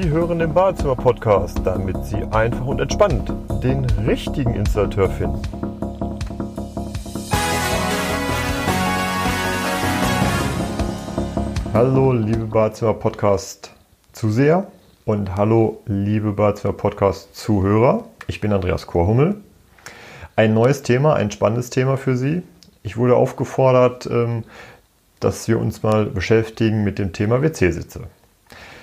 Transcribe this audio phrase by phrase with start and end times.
[0.00, 3.32] Sie hören den Badezimmer-Podcast, damit Sie einfach und entspannt
[3.64, 5.42] den richtigen Installateur finden.
[11.74, 14.68] Hallo, liebe Badezimmer-Podcast-Zuseher
[15.04, 18.04] und hallo, liebe Badezimmer-Podcast-Zuhörer.
[18.28, 19.34] Ich bin Andreas Korhummel.
[20.36, 22.42] Ein neues Thema, ein spannendes Thema für Sie.
[22.84, 24.44] Ich wurde aufgefordert, ähm,
[25.18, 28.02] dass wir uns mal beschäftigen mit dem Thema WC-Sitze.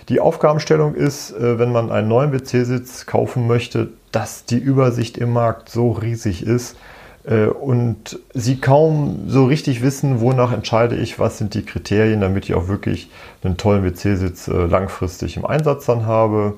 [0.09, 5.33] Die Aufgabenstellung ist, äh, wenn man einen neuen WC-Sitz kaufen möchte, dass die Übersicht im
[5.33, 6.77] Markt so riesig ist
[7.23, 12.45] äh, und Sie kaum so richtig wissen, wonach entscheide ich, was sind die Kriterien, damit
[12.45, 13.09] ich auch wirklich
[13.43, 16.53] einen tollen WC-Sitz äh, langfristig im Einsatz dann habe.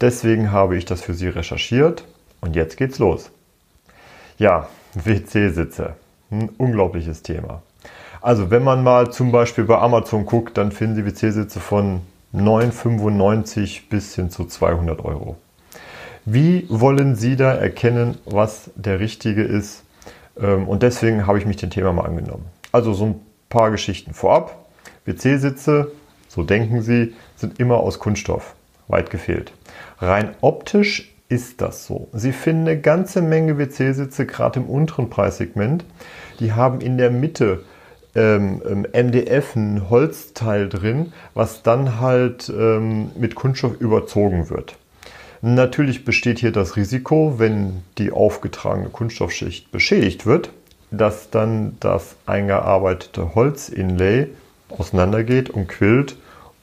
[0.00, 2.04] Deswegen habe ich das für Sie recherchiert
[2.40, 3.30] und jetzt geht's los.
[4.38, 5.94] Ja, WC-Sitze.
[6.30, 7.62] Ein unglaubliches Thema.
[8.20, 12.00] Also wenn man mal zum Beispiel bei Amazon guckt, dann finden Sie WC-Sitze von
[12.34, 15.36] 9,95 bis hin zu 200 Euro.
[16.24, 19.84] Wie wollen Sie da erkennen, was der richtige ist?
[20.40, 22.46] Ähm, und deswegen habe ich mich dem Thema mal angenommen.
[22.72, 24.66] Also so ein paar Geschichten vorab.
[25.04, 25.92] WC-Sitze,
[26.28, 28.54] so denken Sie, sind immer aus Kunststoff.
[28.88, 29.52] Weit gefehlt.
[29.98, 32.08] Rein optisch ist das so.
[32.12, 35.84] Sie finden eine ganze Menge WC-Sitze, gerade im unteren Preissegment.
[36.40, 37.64] Die haben in der Mitte
[38.14, 44.76] ähm, MDF ein Holzteil drin, was dann halt ähm, mit Kunststoff überzogen wird.
[45.42, 50.50] Natürlich besteht hier das Risiko, wenn die aufgetragene Kunststoffschicht beschädigt wird,
[50.90, 54.28] dass dann das eingearbeitete Holzinlay
[54.70, 56.16] auseinandergeht und quillt.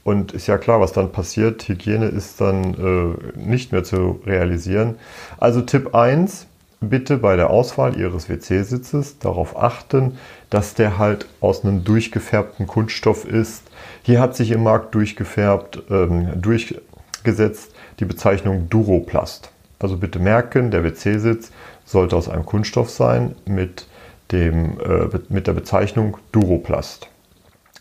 [0.04, 1.68] Und ist ja klar, was dann passiert.
[1.68, 4.96] Hygiene ist dann äh, nicht mehr zu realisieren.
[5.38, 6.48] Also Tipp 1,
[6.82, 10.18] bitte bei der Auswahl Ihres WC-Sitzes darauf achten,
[10.50, 13.64] dass der halt aus einem durchgefärbten Kunststoff ist.
[14.02, 19.52] Hier hat sich im Markt durchgefärbt, ähm, durchgesetzt die Bezeichnung Duroplast.
[19.80, 21.52] Also bitte merken, der WC-Sitz
[21.86, 23.88] sollte aus einem Kunststoff sein mit,
[24.32, 27.08] dem, äh, mit der Bezeichnung Duroplast.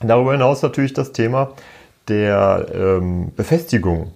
[0.00, 1.52] Darüber hinaus natürlich das Thema
[2.08, 4.12] der ähm, Befestigung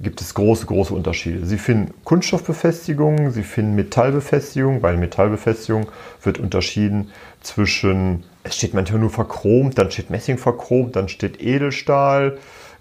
[0.00, 1.46] gibt es große, große Unterschiede.
[1.46, 4.80] Sie finden Kunststoffbefestigungen, Sie finden Metallbefestigungen.
[4.80, 5.86] Bei Metallbefestigung
[6.22, 7.10] wird unterschieden
[7.40, 12.38] zwischen, es steht manchmal nur verchromt, dann steht Messing verchromt, dann steht Edelstahl.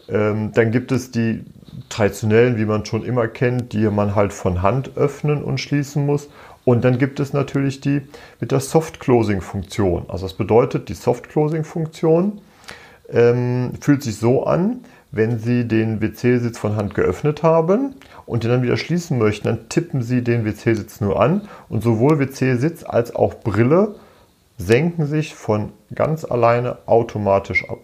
[0.10, 1.44] Ähm, dann gibt es die
[1.90, 6.30] traditionellen, wie man schon immer kennt, die man halt von Hand öffnen und schließen muss.
[6.64, 8.02] Und dann gibt es natürlich die
[8.40, 10.06] mit der Soft-Closing-Funktion.
[10.10, 12.42] Also das bedeutet, die Soft-Closing-Funktion
[13.10, 17.96] ähm, fühlt sich so an, wenn Sie den WC-Sitz von Hand geöffnet haben
[18.26, 22.20] und den dann wieder schließen möchten, dann tippen Sie den WC-Sitz nur an und sowohl
[22.20, 23.96] WC-Sitz als auch Brille
[24.58, 27.80] senken sich von ganz alleine automatisch ab.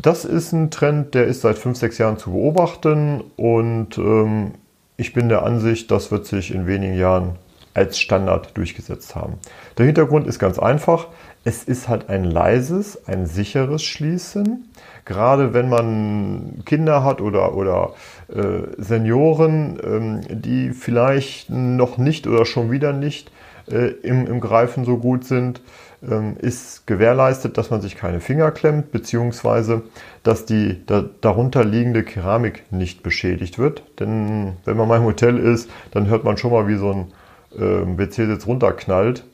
[0.00, 4.52] Das ist ein Trend, der ist seit 5, 6 Jahren zu beobachten und ähm,
[4.96, 7.36] ich bin der Ansicht, das wird sich in wenigen Jahren
[7.74, 9.34] als Standard durchgesetzt haben.
[9.78, 11.08] Der Hintergrund ist ganz einfach.
[11.46, 14.70] Es ist halt ein leises, ein sicheres Schließen.
[15.04, 17.92] Gerade wenn man Kinder hat oder, oder
[18.34, 23.30] äh, Senioren, ähm, die vielleicht noch nicht oder schon wieder nicht
[23.70, 25.60] äh, im, im Greifen so gut sind,
[26.02, 29.82] ähm, ist gewährleistet, dass man sich keine Finger klemmt, beziehungsweise
[30.22, 33.82] dass die da, darunter liegende Keramik nicht beschädigt wird.
[34.00, 37.12] Denn wenn man mal im Hotel ist, dann hört man schon mal, wie so ein
[37.58, 39.24] äh, WC-Sitz runterknallt.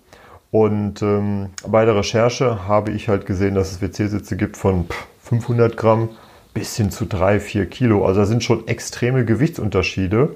[0.50, 4.86] Und ähm, bei der Recherche habe ich halt gesehen, dass es WC-Sitze gibt von
[5.22, 6.08] 500 Gramm
[6.54, 8.04] bis hin zu 3, 4 Kilo.
[8.04, 10.34] Also da sind schon extreme Gewichtsunterschiede.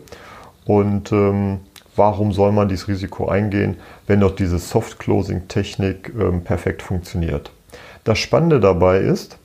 [0.67, 1.59] Und ähm,
[1.97, 3.77] warum soll man dieses Risiko eingehen,
[4.07, 7.51] wenn doch diese Soft-Closing-Technik ähm, perfekt funktioniert?
[8.05, 9.39] Das Spannende dabei ist,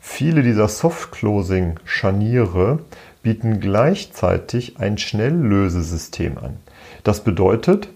[0.00, 2.80] viele dieser Soft-Closing-Scharniere
[3.22, 6.56] bieten gleichzeitig ein Schnelllösesystem an.
[7.04, 7.88] Das bedeutet,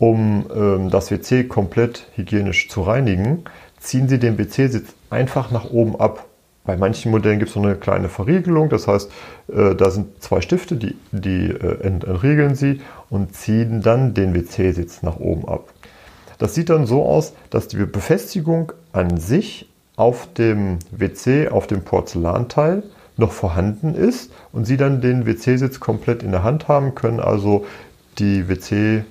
[0.00, 3.44] um ähm, das WC komplett hygienisch zu reinigen,
[3.78, 6.24] ziehen Sie den WC-Sitz einfach nach oben ab.
[6.64, 9.10] Bei manchen Modellen gibt es so eine kleine Verriegelung, das heißt,
[9.52, 12.80] äh, da sind zwei Stifte, die, die äh, entriegeln Sie
[13.10, 15.68] und ziehen dann den WC-Sitz nach oben ab.
[16.38, 21.82] Das sieht dann so aus, dass die Befestigung an sich auf dem WC, auf dem
[21.82, 22.84] Porzellanteil
[23.18, 27.66] noch vorhanden ist und Sie dann den WC-Sitz komplett in der Hand haben können, also
[28.18, 29.04] die WC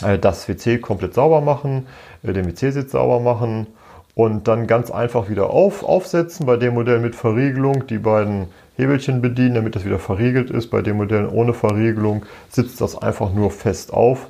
[0.00, 1.86] das WC komplett sauber machen,
[2.22, 3.66] äh, den WC-Sitz sauber machen
[4.14, 6.46] und dann ganz einfach wieder auf, aufsetzen.
[6.46, 8.46] Bei dem Modell mit Verriegelung die beiden
[8.76, 10.68] Hebelchen bedienen, damit das wieder verriegelt ist.
[10.70, 14.28] Bei dem Modell ohne Verriegelung sitzt das einfach nur fest auf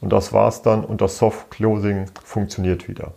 [0.00, 3.12] und das war's dann und das Soft Closing funktioniert wieder.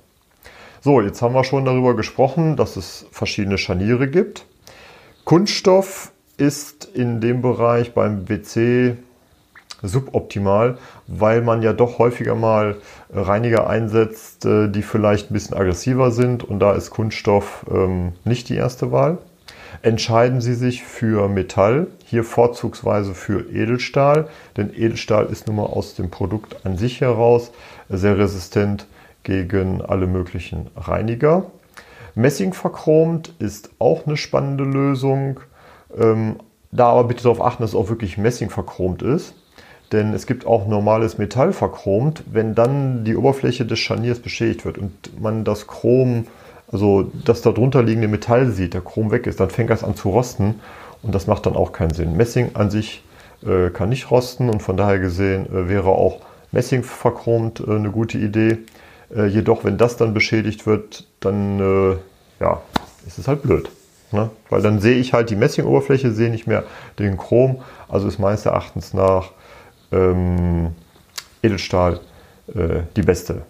[0.82, 4.46] So, jetzt haben wir schon darüber gesprochen, dass es verschiedene Scharniere gibt.
[5.26, 8.96] Kunststoff ist in dem Bereich beim WC
[9.82, 10.78] suboptimal,
[11.08, 12.78] weil man ja doch häufiger mal
[13.12, 18.50] Reiniger einsetzt, äh, die vielleicht ein bisschen aggressiver sind und da ist Kunststoff ähm, nicht
[18.50, 19.18] die erste Wahl.
[19.82, 24.28] Entscheiden Sie sich für Metall, hier vorzugsweise für Edelstahl,
[24.58, 27.52] denn Edelstahl ist nun mal aus dem Produkt an sich heraus
[27.88, 28.88] sehr resistent
[29.24, 31.46] gegen alle möglichen Reiniger.
[32.16, 35.40] Messing verchromt ist auch eine spannende Lösung.
[35.98, 36.38] Ähm,
[36.72, 39.34] da aber bitte darauf achten, dass es auch wirklich Messing verchromt ist.
[39.92, 42.24] Denn es gibt auch normales Metall verchromt.
[42.32, 46.28] Wenn dann die Oberfläche des Scharniers beschädigt wird und man das Chrom,
[46.72, 50.10] also das darunter liegende Metall sieht, der Chrom weg ist, dann fängt das an zu
[50.10, 50.56] rosten
[51.02, 52.16] und das macht dann auch keinen Sinn.
[52.16, 53.04] Messing an sich
[53.44, 56.20] äh, kann nicht rosten und von daher gesehen äh, wäre auch
[56.52, 58.60] Messing verchromt äh, eine gute Idee.
[59.16, 61.96] Äh, jedoch, wenn das dann beschädigt wird, dann äh,
[62.40, 62.62] ja,
[63.08, 63.70] ist es halt blöd.
[64.12, 64.30] Ne?
[64.50, 66.64] Weil dann sehe ich halt die Messingoberfläche, sehe nicht mehr
[66.98, 67.62] den Chrom.
[67.88, 69.32] Also ist meines Erachtens nach
[69.92, 70.76] ähm,
[71.42, 72.00] Edelstahl
[72.54, 73.44] äh, die beste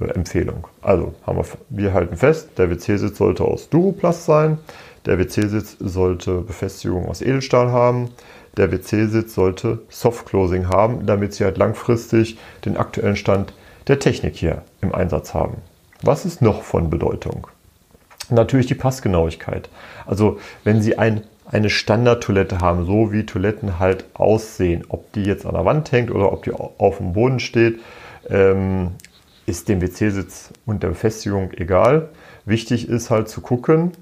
[0.00, 0.66] äh, Empfehlung.
[0.82, 4.58] Also haben wir, wir halten fest, der WC-Sitz sollte aus Duroplast sein,
[5.06, 8.10] der WC-Sitz sollte Befestigung aus Edelstahl haben,
[8.56, 13.52] der WC-Sitz sollte Soft-Closing haben, damit Sie halt langfristig den aktuellen Stand
[13.86, 15.58] der Technik hier im Einsatz haben.
[16.02, 17.46] Was ist noch von Bedeutung?
[18.30, 19.70] Natürlich die Passgenauigkeit.
[20.06, 24.84] Also wenn Sie ein eine Standardtoilette haben, so wie Toiletten halt aussehen.
[24.88, 27.80] Ob die jetzt an der Wand hängt oder ob die auf dem Boden steht,
[28.28, 28.92] ähm,
[29.46, 32.10] ist dem WC-Sitz und der Befestigung egal.
[32.44, 33.92] Wichtig ist halt zu gucken,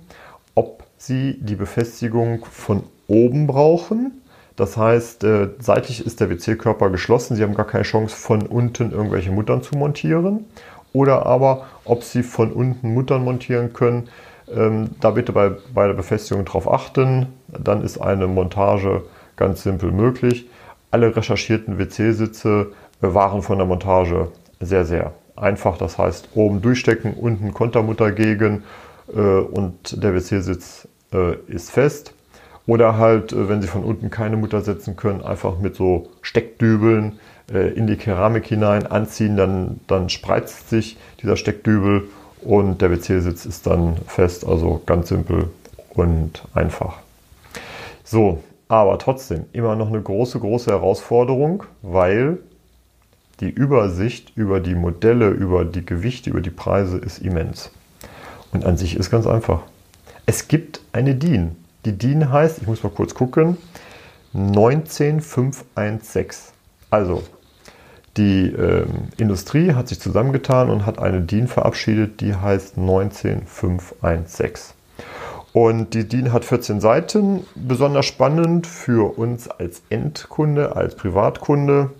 [0.54, 4.22] ob Sie die Befestigung von oben brauchen.
[4.56, 7.36] Das heißt, äh, seitlich ist der WC-Körper geschlossen.
[7.36, 10.46] Sie haben gar keine Chance, von unten irgendwelche Muttern zu montieren.
[10.92, 14.08] Oder aber, ob Sie von unten Muttern montieren können,
[14.52, 17.26] ähm, da bitte bei, bei der Befestigung darauf achten.
[17.48, 19.02] Dann ist eine Montage
[19.36, 20.48] ganz simpel möglich.
[20.90, 24.28] Alle recherchierten WC-Sitze waren von der Montage
[24.60, 25.76] sehr, sehr einfach.
[25.78, 28.64] Das heißt, oben durchstecken, unten Kontermutter gegen
[29.14, 32.14] äh, und der WC-Sitz äh, ist fest.
[32.66, 37.18] Oder halt, äh, wenn Sie von unten keine Mutter setzen können, einfach mit so Steckdübeln
[37.52, 42.04] äh, in die Keramik hinein anziehen, dann, dann spreizt sich dieser Steckdübel
[42.42, 45.50] und der WC-Sitz ist dann fest, also ganz simpel
[45.90, 47.05] und einfach.
[48.08, 52.38] So, aber trotzdem immer noch eine große, große Herausforderung, weil
[53.40, 57.72] die Übersicht über die Modelle, über die Gewichte, über die Preise ist immens.
[58.52, 59.62] Und an sich ist ganz einfach.
[60.24, 61.56] Es gibt eine DIN.
[61.84, 63.56] Die DIN heißt, ich muss mal kurz gucken,
[64.32, 66.54] 19516.
[66.90, 67.24] Also
[68.16, 74.76] die ähm, Industrie hat sich zusammengetan und hat eine DIN verabschiedet, die heißt 19516.
[75.56, 77.46] Und die DIN hat 14 Seiten.
[77.54, 81.92] Besonders spannend für uns als Endkunde, als Privatkunde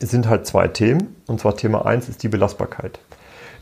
[0.00, 1.16] sind halt zwei Themen.
[1.26, 2.98] Und zwar Thema 1 ist die Belastbarkeit.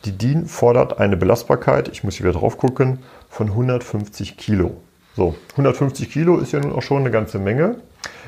[0.06, 2.98] Die DIN fordert eine Belastbarkeit, ich muss hier wieder drauf gucken,
[3.30, 4.78] von 150 Kilo.
[5.14, 7.76] So, 150 Kilo ist ja nun auch schon eine ganze Menge.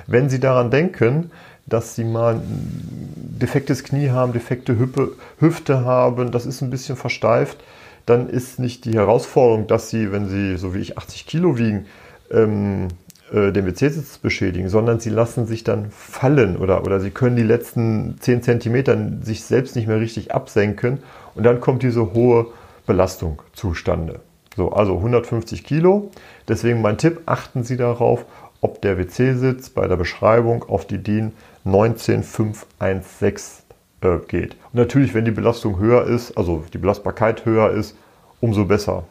[0.07, 1.33] Wenn Sie daran denken,
[1.67, 5.11] dass sie mal ein defektes Knie haben, defekte Hüppe,
[5.41, 7.59] Hüfte haben, das ist ein bisschen versteift,
[8.07, 11.87] dann ist nicht die Herausforderung, dass sie, wenn sie so wie ich 80 Kilo wiegen,
[12.31, 12.89] ähm,
[13.33, 17.43] äh, den WC-Sitz beschädigen, sondern sie lassen sich dann fallen oder, oder sie können die
[17.43, 20.99] letzten 10 cm sich selbst nicht mehr richtig absenken
[21.35, 22.47] und dann kommt diese hohe
[22.87, 24.21] Belastung zustande.
[24.57, 26.11] So, also 150 Kilo.
[26.47, 28.25] Deswegen mein Tipp, achten Sie darauf,
[28.61, 31.33] ob der WC-Sitz bei der Beschreibung auf die DIN
[31.65, 33.64] 19516
[34.05, 34.53] äh, geht.
[34.53, 37.97] Und natürlich, wenn die Belastung höher ist, also die Belastbarkeit höher ist,
[38.41, 39.05] umso besser.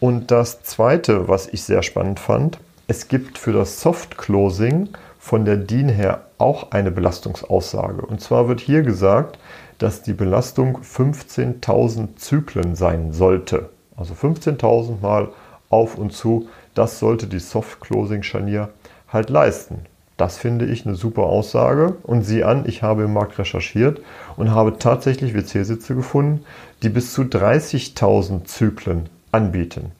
[0.00, 5.44] Und das Zweite, was ich sehr spannend fand, es gibt für das Soft Closing von
[5.44, 8.04] der DIN her auch eine Belastungsaussage.
[8.04, 9.38] Und zwar wird hier gesagt,
[9.78, 13.70] dass die Belastung 15.000 Zyklen sein sollte.
[13.96, 15.28] Also 15.000 Mal
[15.70, 16.48] auf und zu.
[16.74, 18.70] Das sollte die Soft Closing Scharnier
[19.08, 19.86] halt leisten.
[20.16, 21.96] Das finde ich eine super Aussage.
[22.02, 24.00] Und sieh an, ich habe im Markt recherchiert
[24.36, 26.44] und habe tatsächlich WC-Sitze gefunden,
[26.82, 29.92] die bis zu 30.000 Zyklen anbieten.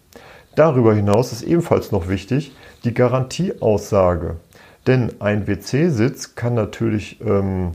[0.55, 2.53] Darüber hinaus ist ebenfalls noch wichtig
[2.85, 4.37] die Garantieaussage.
[4.87, 7.73] Denn ein WC-Sitz kann natürlich ähm,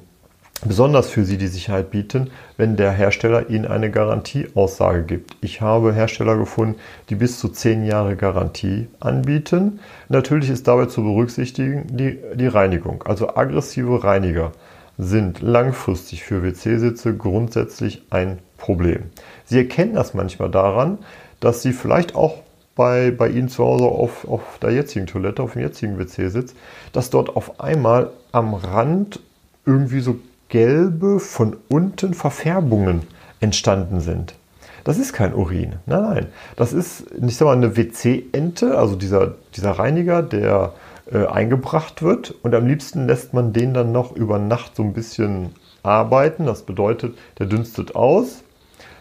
[0.66, 5.36] besonders für Sie die Sicherheit bieten, wenn der Hersteller Ihnen eine Garantieaussage gibt.
[5.42, 6.76] Ich habe Hersteller gefunden,
[7.10, 9.80] die bis zu 10 Jahre Garantie anbieten.
[10.10, 13.04] Natürlich ist dabei zu berücksichtigen die, die Reinigung.
[13.04, 14.52] Also aggressive Reiniger
[14.98, 19.04] sind langfristig für WC-Sitze grundsätzlich ein Problem.
[19.46, 20.98] Sie erkennen das manchmal daran,
[21.40, 22.44] dass Sie vielleicht auch
[22.76, 26.54] bei, bei Ihnen zu Hause auf, auf der jetzigen Toilette, auf dem jetzigen WC-Sitz,
[26.92, 29.22] dass dort auf einmal am Rand
[29.66, 33.04] irgendwie so gelbe von unten Verfärbungen
[33.40, 34.34] entstanden sind.
[34.84, 35.76] Das ist kein Urin.
[35.86, 36.26] Nein, nein.
[36.56, 40.74] Das ist, ich sag mal, eine WC-Ente, also dieser, dieser Reiniger, der
[41.12, 42.34] äh, eingebracht wird.
[42.44, 45.50] Und am liebsten lässt man den dann noch über Nacht so ein bisschen
[45.84, 46.46] arbeiten.
[46.46, 48.44] Das bedeutet, der dünstet aus.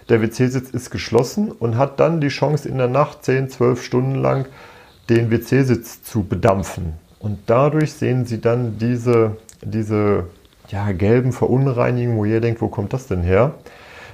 [0.09, 4.15] Der WC-Sitz ist geschlossen und hat dann die Chance, in der Nacht 10, 12 Stunden
[4.17, 4.47] lang
[5.09, 6.95] den WC-Sitz zu bedampfen.
[7.19, 10.25] Und dadurch sehen Sie dann diese, diese
[10.69, 13.55] ja, gelben Verunreinigungen, wo ihr denkt, wo kommt das denn her?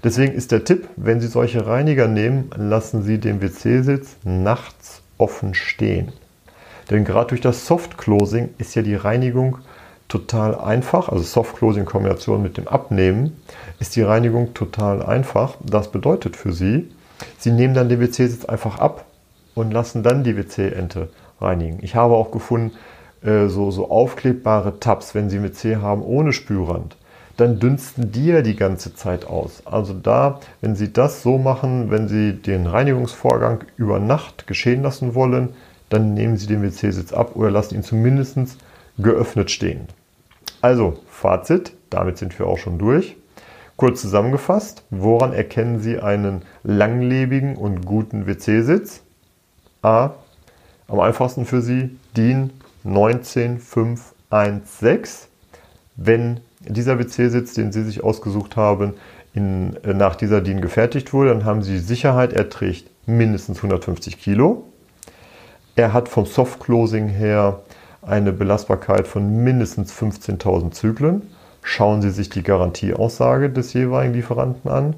[0.03, 5.55] Deswegen ist der Tipp, wenn Sie solche Reiniger nehmen, lassen Sie den WC-Sitz nachts offen
[5.55, 6.13] stehen.
[6.91, 9.59] Denn gerade durch das Soft Closing ist ja die Reinigung
[10.09, 11.09] total einfach.
[11.09, 13.41] Also Soft Closing in Kombination mit dem Abnehmen
[13.81, 15.57] ist die Reinigung total einfach.
[15.65, 16.91] Das bedeutet für Sie,
[17.39, 19.07] Sie nehmen dann den WC-Sitz einfach ab
[19.55, 21.09] und lassen dann die WC-Ente
[21.41, 21.79] reinigen.
[21.83, 22.73] Ich habe auch gefunden,
[23.25, 26.97] äh, so, so aufklebbare Tabs, wenn Sie WC haben ohne Spülrand
[27.37, 29.63] dann dünsten die ja die ganze Zeit aus.
[29.67, 35.15] Also da, wenn Sie das so machen, wenn Sie den Reinigungsvorgang über Nacht geschehen lassen
[35.15, 35.51] wollen,
[35.89, 38.39] dann nehmen Sie den WC-Sitz ab oder lassen ihn zumindest
[38.99, 39.89] geöffnet stehen.
[40.61, 43.17] Also, Fazit, damit sind wir auch schon durch.
[43.77, 49.03] Kurz zusammengefasst, woran erkennen Sie einen langlebigen und guten WC-Sitz?
[49.83, 50.11] A.
[50.87, 52.51] Am einfachsten für Sie DIN
[52.85, 55.29] 19516.
[55.97, 58.95] Wenn dieser WC-Sitz, den Sie sich ausgesucht haben,
[59.35, 64.19] in, äh, nach dieser DIN gefertigt wurde, dann haben Sie Sicherheit, er trägt mindestens 150
[64.19, 64.65] Kilo.
[65.77, 67.61] Er hat vom Soft Closing her
[68.03, 71.23] eine Belastbarkeit von mindestens 15.000 Zyklen.
[71.63, 74.95] Schauen Sie sich die Garantieaussage des jeweiligen Lieferanten an.